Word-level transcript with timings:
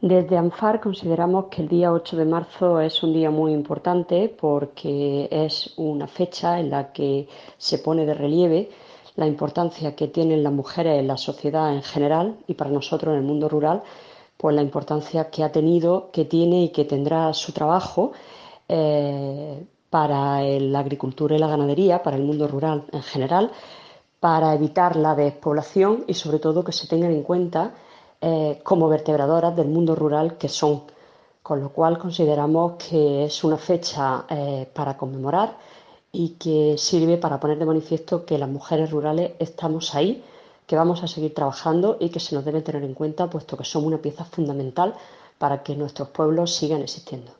Desde 0.00 0.36
ANFAR 0.36 0.80
consideramos 0.80 1.46
que 1.46 1.60
el 1.62 1.68
día 1.68 1.92
8 1.92 2.16
de 2.16 2.24
marzo 2.24 2.80
es 2.80 3.02
un 3.02 3.12
día 3.12 3.32
muy 3.32 3.52
importante 3.52 4.28
porque 4.28 5.26
es 5.28 5.74
una 5.76 6.06
fecha 6.06 6.60
en 6.60 6.70
la 6.70 6.92
que 6.92 7.26
se 7.56 7.78
pone 7.78 8.06
de 8.06 8.14
relieve 8.14 8.70
la 9.16 9.26
importancia 9.26 9.96
que 9.96 10.06
tienen 10.06 10.44
las 10.44 10.52
mujeres 10.52 11.00
en 11.00 11.08
la 11.08 11.16
sociedad 11.16 11.74
en 11.74 11.82
general 11.82 12.36
y 12.46 12.54
para 12.54 12.70
nosotros 12.70 13.12
en 13.12 13.18
el 13.18 13.24
mundo 13.26 13.48
rural 13.48 13.82
pues 14.36 14.54
la 14.54 14.62
importancia 14.62 15.30
que 15.30 15.42
ha 15.42 15.50
tenido, 15.50 16.10
que 16.12 16.24
tiene 16.24 16.62
y 16.62 16.68
que 16.68 16.84
tendrá 16.84 17.34
su 17.34 17.52
trabajo 17.52 18.12
eh, 18.68 19.66
para 19.90 20.40
la 20.42 20.78
agricultura 20.78 21.34
y 21.34 21.40
la 21.40 21.48
ganadería, 21.48 22.04
para 22.04 22.16
el 22.16 22.22
mundo 22.22 22.46
rural 22.46 22.84
en 22.92 23.02
general, 23.02 23.50
para 24.20 24.54
evitar 24.54 24.94
la 24.94 25.16
despoblación 25.16 26.04
y 26.06 26.14
sobre 26.14 26.38
todo 26.38 26.62
que 26.62 26.70
se 26.70 26.86
tengan 26.86 27.10
en 27.10 27.24
cuenta 27.24 27.74
eh, 28.20 28.60
como 28.62 28.88
vertebradoras 28.88 29.56
del 29.56 29.68
mundo 29.68 29.94
rural 29.94 30.36
que 30.36 30.48
son. 30.48 30.82
Con 31.42 31.60
lo 31.60 31.70
cual 31.70 31.98
consideramos 31.98 32.74
que 32.74 33.24
es 33.24 33.44
una 33.44 33.56
fecha 33.56 34.26
eh, 34.28 34.68
para 34.72 34.96
conmemorar 34.96 35.56
y 36.12 36.30
que 36.30 36.76
sirve 36.78 37.16
para 37.16 37.40
poner 37.40 37.58
de 37.58 37.66
manifiesto 37.66 38.24
que 38.24 38.38
las 38.38 38.48
mujeres 38.48 38.90
rurales 38.90 39.32
estamos 39.38 39.94
ahí 39.94 40.22
que 40.68 40.76
vamos 40.76 41.02
a 41.02 41.08
seguir 41.08 41.32
trabajando 41.32 41.96
y 41.98 42.10
que 42.10 42.20
se 42.20 42.34
nos 42.34 42.44
debe 42.44 42.60
tener 42.60 42.84
en 42.84 42.92
cuenta, 42.92 43.30
puesto 43.30 43.56
que 43.56 43.64
somos 43.64 43.88
una 43.88 44.02
pieza 44.02 44.24
fundamental 44.26 44.94
para 45.38 45.62
que 45.62 45.74
nuestros 45.74 46.10
pueblos 46.10 46.54
sigan 46.54 46.82
existiendo. 46.82 47.32